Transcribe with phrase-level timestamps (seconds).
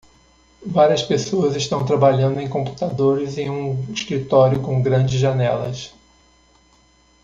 [0.65, 5.93] Várias pessoas estão trabalhando em computadores em um escritório com grandes janelas.